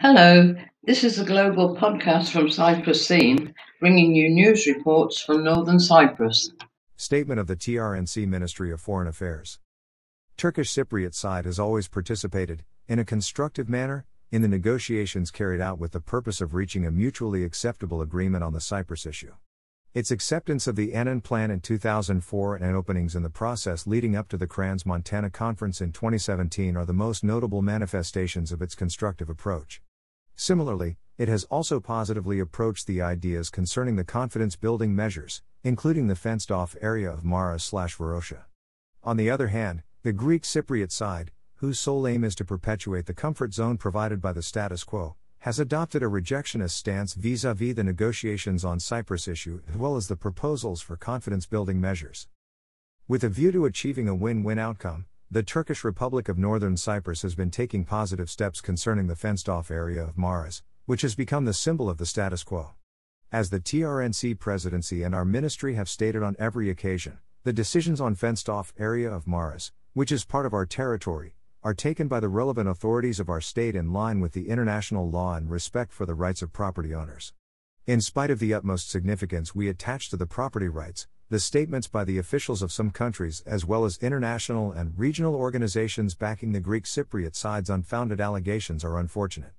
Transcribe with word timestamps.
Hello, 0.00 0.54
this 0.84 1.02
is 1.02 1.18
a 1.18 1.24
global 1.24 1.74
podcast 1.74 2.30
from 2.30 2.48
Cyprus 2.48 3.04
Scene, 3.04 3.52
bringing 3.80 4.14
you 4.14 4.28
news 4.28 4.64
reports 4.64 5.20
from 5.20 5.42
northern 5.42 5.80
Cyprus. 5.80 6.52
Statement 6.96 7.40
of 7.40 7.48
the 7.48 7.56
TRNC 7.56 8.28
Ministry 8.28 8.70
of 8.70 8.80
Foreign 8.80 9.08
Affairs. 9.08 9.58
Turkish 10.36 10.72
Cypriot 10.72 11.16
side 11.16 11.46
has 11.46 11.58
always 11.58 11.88
participated, 11.88 12.62
in 12.86 13.00
a 13.00 13.04
constructive 13.04 13.68
manner, 13.68 14.06
in 14.30 14.40
the 14.40 14.46
negotiations 14.46 15.32
carried 15.32 15.60
out 15.60 15.80
with 15.80 15.90
the 15.90 16.00
purpose 16.00 16.40
of 16.40 16.54
reaching 16.54 16.86
a 16.86 16.92
mutually 16.92 17.42
acceptable 17.42 18.00
agreement 18.00 18.44
on 18.44 18.52
the 18.52 18.60
Cyprus 18.60 19.04
issue. 19.04 19.32
Its 19.94 20.12
acceptance 20.12 20.68
of 20.68 20.76
the 20.76 20.94
Annan 20.94 21.22
Plan 21.22 21.50
in 21.50 21.58
2004 21.58 22.54
and 22.54 22.76
openings 22.76 23.16
in 23.16 23.24
the 23.24 23.30
process 23.30 23.84
leading 23.84 24.14
up 24.14 24.28
to 24.28 24.36
the 24.36 24.46
Crans 24.46 24.86
Montana 24.86 25.28
Conference 25.28 25.80
in 25.80 25.90
2017 25.90 26.76
are 26.76 26.86
the 26.86 26.92
most 26.92 27.24
notable 27.24 27.62
manifestations 27.62 28.52
of 28.52 28.62
its 28.62 28.76
constructive 28.76 29.28
approach. 29.28 29.82
Similarly, 30.40 30.98
it 31.18 31.26
has 31.26 31.42
also 31.50 31.80
positively 31.80 32.38
approached 32.38 32.86
the 32.86 33.02
ideas 33.02 33.50
concerning 33.50 33.96
the 33.96 34.04
confidence 34.04 34.54
building 34.54 34.94
measures, 34.94 35.42
including 35.64 36.06
the 36.06 36.14
fenced 36.14 36.52
off 36.52 36.76
area 36.80 37.10
of 37.10 37.24
Maras 37.24 37.64
slash 37.64 37.96
Varosha. 37.96 38.44
On 39.02 39.16
the 39.16 39.28
other 39.28 39.48
hand, 39.48 39.82
the 40.04 40.12
Greek 40.12 40.44
Cypriot 40.44 40.92
side, 40.92 41.32
whose 41.56 41.80
sole 41.80 42.06
aim 42.06 42.22
is 42.22 42.36
to 42.36 42.44
perpetuate 42.44 43.06
the 43.06 43.14
comfort 43.14 43.52
zone 43.52 43.78
provided 43.78 44.20
by 44.20 44.32
the 44.32 44.40
status 44.40 44.84
quo, 44.84 45.16
has 45.40 45.58
adopted 45.58 46.04
a 46.04 46.06
rejectionist 46.06 46.70
stance 46.70 47.14
vis 47.14 47.42
a 47.42 47.52
vis 47.52 47.74
the 47.74 47.82
negotiations 47.82 48.64
on 48.64 48.78
Cyprus 48.78 49.26
issue 49.26 49.60
as 49.68 49.76
well 49.76 49.96
as 49.96 50.06
the 50.06 50.14
proposals 50.14 50.80
for 50.80 50.96
confidence 50.96 51.46
building 51.46 51.80
measures. 51.80 52.28
With 53.08 53.24
a 53.24 53.28
view 53.28 53.50
to 53.50 53.64
achieving 53.64 54.06
a 54.06 54.14
win 54.14 54.44
win 54.44 54.60
outcome, 54.60 55.06
the 55.30 55.42
Turkish 55.42 55.84
Republic 55.84 56.26
of 56.30 56.38
Northern 56.38 56.74
Cyprus 56.74 57.20
has 57.20 57.34
been 57.34 57.50
taking 57.50 57.84
positive 57.84 58.30
steps 58.30 58.62
concerning 58.62 59.08
the 59.08 59.14
fenced 59.14 59.46
off 59.46 59.70
area 59.70 60.02
of 60.02 60.16
Maras, 60.16 60.62
which 60.86 61.02
has 61.02 61.14
become 61.14 61.44
the 61.44 61.52
symbol 61.52 61.90
of 61.90 61.98
the 61.98 62.06
status 62.06 62.42
quo. 62.42 62.70
As 63.30 63.50
the 63.50 63.60
TRNC 63.60 64.38
presidency 64.38 65.02
and 65.02 65.14
our 65.14 65.26
ministry 65.26 65.74
have 65.74 65.90
stated 65.90 66.22
on 66.22 66.34
every 66.38 66.70
occasion, 66.70 67.18
the 67.44 67.52
decisions 67.52 68.00
on 68.00 68.14
fenced 68.14 68.48
off 68.48 68.72
area 68.78 69.12
of 69.12 69.26
Maras, 69.26 69.70
which 69.92 70.10
is 70.10 70.24
part 70.24 70.46
of 70.46 70.54
our 70.54 70.64
territory, 70.64 71.34
are 71.62 71.74
taken 71.74 72.08
by 72.08 72.20
the 72.20 72.30
relevant 72.30 72.66
authorities 72.66 73.20
of 73.20 73.28
our 73.28 73.42
state 73.42 73.76
in 73.76 73.92
line 73.92 74.20
with 74.20 74.32
the 74.32 74.48
international 74.48 75.10
law 75.10 75.34
and 75.34 75.50
respect 75.50 75.92
for 75.92 76.06
the 76.06 76.14
rights 76.14 76.40
of 76.40 76.54
property 76.54 76.94
owners. 76.94 77.34
In 77.86 78.00
spite 78.00 78.30
of 78.30 78.38
the 78.38 78.54
utmost 78.54 78.88
significance 78.88 79.54
we 79.54 79.68
attach 79.68 80.08
to 80.08 80.16
the 80.16 80.26
property 80.26 80.68
rights, 80.68 81.06
the 81.30 81.38
statements 81.38 81.86
by 81.86 82.04
the 82.04 82.16
officials 82.16 82.62
of 82.62 82.72
some 82.72 82.90
countries 82.90 83.42
as 83.44 83.62
well 83.62 83.84
as 83.84 83.98
international 83.98 84.72
and 84.72 84.98
regional 84.98 85.34
organizations 85.34 86.14
backing 86.14 86.52
the 86.52 86.60
Greek 86.60 86.84
Cypriot 86.84 87.36
side's 87.36 87.68
unfounded 87.68 88.18
allegations 88.18 88.82
are 88.82 88.98
unfortunate. 88.98 89.52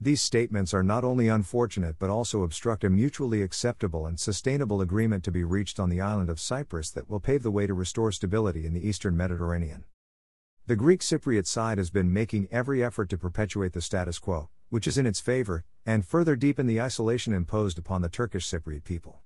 These 0.00 0.22
statements 0.22 0.72
are 0.72 0.84
not 0.84 1.02
only 1.02 1.26
unfortunate 1.26 1.96
but 1.98 2.08
also 2.08 2.44
obstruct 2.44 2.84
a 2.84 2.90
mutually 2.90 3.42
acceptable 3.42 4.06
and 4.06 4.20
sustainable 4.20 4.80
agreement 4.80 5.24
to 5.24 5.32
be 5.32 5.42
reached 5.42 5.80
on 5.80 5.88
the 5.88 6.00
island 6.00 6.30
of 6.30 6.38
Cyprus 6.38 6.88
that 6.92 7.10
will 7.10 7.18
pave 7.18 7.42
the 7.42 7.50
way 7.50 7.66
to 7.66 7.74
restore 7.74 8.12
stability 8.12 8.64
in 8.64 8.72
the 8.72 8.88
eastern 8.88 9.16
Mediterranean. 9.16 9.82
The 10.68 10.76
Greek 10.76 11.00
Cypriot 11.00 11.48
side 11.48 11.78
has 11.78 11.90
been 11.90 12.12
making 12.12 12.46
every 12.52 12.84
effort 12.84 13.08
to 13.08 13.18
perpetuate 13.18 13.72
the 13.72 13.82
status 13.82 14.20
quo, 14.20 14.50
which 14.68 14.86
is 14.86 14.96
in 14.96 15.06
its 15.06 15.18
favor, 15.18 15.64
and 15.84 16.06
further 16.06 16.36
deepen 16.36 16.68
the 16.68 16.80
isolation 16.80 17.34
imposed 17.34 17.76
upon 17.76 18.02
the 18.02 18.08
Turkish 18.08 18.48
Cypriot 18.48 18.84
people. 18.84 19.20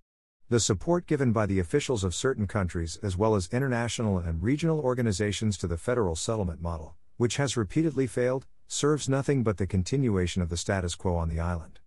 The 0.52 0.60
support 0.60 1.06
given 1.06 1.32
by 1.32 1.46
the 1.46 1.60
officials 1.60 2.04
of 2.04 2.14
certain 2.14 2.46
countries 2.46 2.98
as 3.02 3.16
well 3.16 3.36
as 3.36 3.48
international 3.52 4.18
and 4.18 4.42
regional 4.42 4.80
organizations 4.80 5.56
to 5.56 5.66
the 5.66 5.78
federal 5.78 6.14
settlement 6.14 6.60
model, 6.60 6.94
which 7.16 7.38
has 7.38 7.56
repeatedly 7.56 8.06
failed, 8.06 8.46
serves 8.68 9.08
nothing 9.08 9.42
but 9.42 9.56
the 9.56 9.66
continuation 9.66 10.42
of 10.42 10.50
the 10.50 10.58
status 10.58 10.94
quo 10.94 11.16
on 11.16 11.30
the 11.30 11.40
island. 11.40 11.80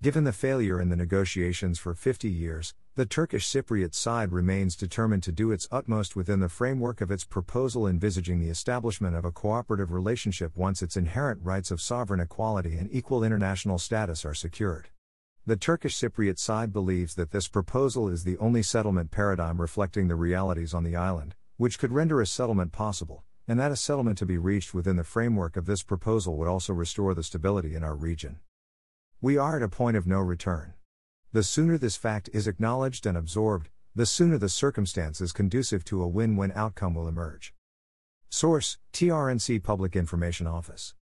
Given 0.00 0.24
the 0.24 0.32
failure 0.32 0.80
in 0.80 0.88
the 0.88 0.96
negotiations 0.96 1.78
for 1.78 1.92
50 1.92 2.30
years, 2.30 2.72
the 2.94 3.04
Turkish 3.04 3.46
Cypriot 3.46 3.94
side 3.94 4.32
remains 4.32 4.74
determined 4.74 5.22
to 5.24 5.30
do 5.30 5.52
its 5.52 5.68
utmost 5.70 6.16
within 6.16 6.40
the 6.40 6.48
framework 6.48 7.02
of 7.02 7.10
its 7.10 7.24
proposal 7.24 7.86
envisaging 7.86 8.40
the 8.40 8.48
establishment 8.48 9.14
of 9.14 9.26
a 9.26 9.30
cooperative 9.30 9.92
relationship 9.92 10.56
once 10.56 10.80
its 10.80 10.96
inherent 10.96 11.42
rights 11.44 11.70
of 11.70 11.82
sovereign 11.82 12.20
equality 12.20 12.78
and 12.78 12.88
equal 12.90 13.22
international 13.22 13.78
status 13.78 14.24
are 14.24 14.32
secured. 14.32 14.88
The 15.44 15.56
Turkish 15.56 15.98
Cypriot 15.98 16.38
side 16.38 16.72
believes 16.72 17.16
that 17.16 17.32
this 17.32 17.48
proposal 17.48 18.08
is 18.08 18.22
the 18.22 18.38
only 18.38 18.62
settlement 18.62 19.10
paradigm 19.10 19.60
reflecting 19.60 20.06
the 20.06 20.14
realities 20.14 20.72
on 20.72 20.84
the 20.84 20.94
island, 20.94 21.34
which 21.56 21.80
could 21.80 21.90
render 21.90 22.20
a 22.20 22.26
settlement 22.28 22.70
possible, 22.70 23.24
and 23.48 23.58
that 23.58 23.72
a 23.72 23.76
settlement 23.76 24.18
to 24.18 24.26
be 24.26 24.38
reached 24.38 24.72
within 24.72 24.94
the 24.94 25.02
framework 25.02 25.56
of 25.56 25.66
this 25.66 25.82
proposal 25.82 26.36
would 26.36 26.46
also 26.46 26.72
restore 26.72 27.12
the 27.12 27.24
stability 27.24 27.74
in 27.74 27.82
our 27.82 27.96
region. 27.96 28.38
We 29.20 29.36
are 29.36 29.56
at 29.56 29.64
a 29.64 29.68
point 29.68 29.96
of 29.96 30.06
no 30.06 30.20
return. 30.20 30.74
The 31.32 31.42
sooner 31.42 31.76
this 31.76 31.96
fact 31.96 32.30
is 32.32 32.46
acknowledged 32.46 33.04
and 33.04 33.18
absorbed, 33.18 33.68
the 33.96 34.06
sooner 34.06 34.38
the 34.38 34.48
circumstances 34.48 35.32
conducive 35.32 35.84
to 35.86 36.04
a 36.04 36.08
win 36.08 36.36
win 36.36 36.52
outcome 36.54 36.94
will 36.94 37.08
emerge. 37.08 37.52
Source 38.28 38.78
TRNC 38.92 39.64
Public 39.64 39.96
Information 39.96 40.46
Office 40.46 40.90